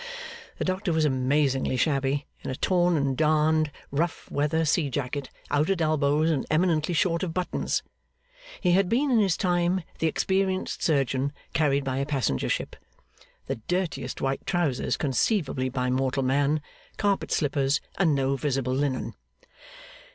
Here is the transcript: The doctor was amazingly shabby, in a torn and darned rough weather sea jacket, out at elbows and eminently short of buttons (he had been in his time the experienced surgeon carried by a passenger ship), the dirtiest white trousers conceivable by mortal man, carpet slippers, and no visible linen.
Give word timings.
The 0.57 0.65
doctor 0.65 0.91
was 0.91 1.05
amazingly 1.05 1.77
shabby, 1.77 2.25
in 2.43 2.49
a 2.49 2.55
torn 2.55 2.97
and 2.97 3.15
darned 3.15 3.69
rough 3.91 4.31
weather 4.31 4.65
sea 4.65 4.89
jacket, 4.89 5.29
out 5.51 5.69
at 5.69 5.79
elbows 5.79 6.31
and 6.31 6.43
eminently 6.49 6.95
short 6.95 7.21
of 7.21 7.35
buttons 7.35 7.83
(he 8.59 8.71
had 8.71 8.89
been 8.89 9.11
in 9.11 9.19
his 9.19 9.37
time 9.37 9.83
the 9.99 10.07
experienced 10.07 10.81
surgeon 10.81 11.33
carried 11.53 11.83
by 11.83 11.97
a 11.97 12.07
passenger 12.07 12.49
ship), 12.49 12.75
the 13.45 13.57
dirtiest 13.67 14.21
white 14.21 14.43
trousers 14.47 14.97
conceivable 14.97 15.69
by 15.69 15.91
mortal 15.91 16.23
man, 16.23 16.61
carpet 16.97 17.31
slippers, 17.31 17.79
and 17.99 18.15
no 18.15 18.35
visible 18.35 18.73
linen. 18.73 19.13